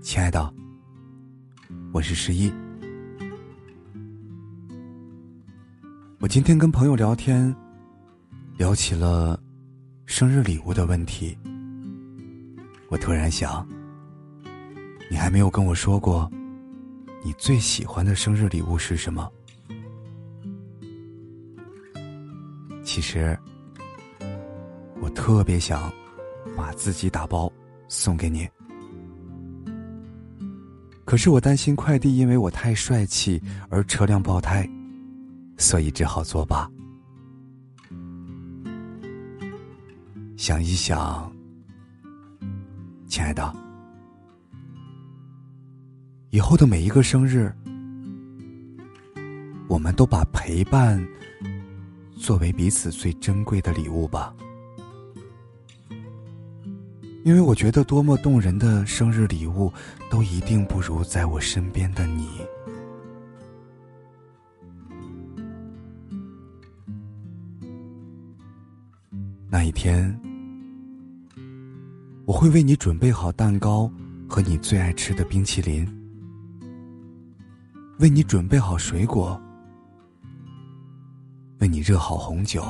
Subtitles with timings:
[0.00, 0.54] 亲爱的，
[1.92, 2.52] 我是十一。
[6.20, 7.54] 我今天跟朋友聊天，
[8.56, 9.38] 聊起了
[10.06, 11.36] 生日礼物的问题。
[12.88, 13.66] 我突然想，
[15.10, 16.30] 你还没有跟我说过，
[17.22, 19.28] 你最喜欢的生日礼物是什么？
[22.84, 23.36] 其实，
[25.00, 25.92] 我特别想
[26.56, 27.52] 把自己打包
[27.88, 28.48] 送给你。
[31.08, 34.68] 可是我担心快递因为我太帅气而车辆爆胎，
[35.56, 36.70] 所以只好作罢。
[40.36, 41.32] 想一想，
[43.06, 43.56] 亲爱的，
[46.28, 47.50] 以后的每一个生日，
[49.66, 51.02] 我们都把陪伴
[52.18, 54.34] 作为彼此最珍贵的礼物吧。
[57.28, 59.70] 因为我觉得，多么动人的生日礼物，
[60.10, 62.26] 都一定不如在我身边的你。
[69.46, 70.18] 那一天，
[72.24, 73.92] 我会为你准备好蛋糕
[74.26, 75.86] 和你最爱吃的冰淇淋，
[77.98, 79.38] 为你准备好水果，
[81.58, 82.64] 为你热好红酒，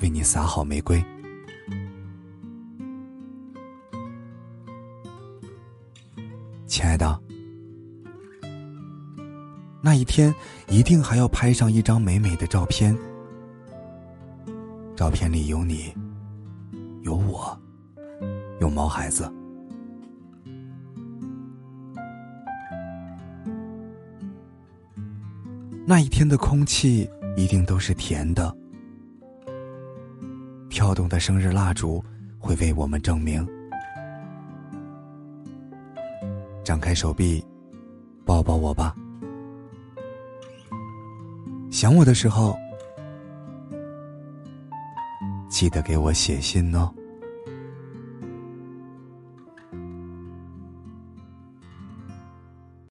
[0.00, 1.04] 为你撒好玫瑰。
[6.66, 7.20] 亲爱的，
[9.82, 10.34] 那一天
[10.68, 12.96] 一定还要拍上一张美美的照片。
[14.96, 15.92] 照片里有你，
[17.02, 17.56] 有我，
[18.60, 19.30] 有毛孩子。
[25.86, 28.56] 那一天的空气一定都是甜的，
[30.70, 32.02] 跳动的生日蜡烛
[32.38, 33.46] 会为我们证明。
[36.64, 37.44] 张开手臂，
[38.24, 38.96] 抱抱我吧。
[41.70, 42.56] 想我的时候，
[45.48, 46.90] 记得给我写信哦。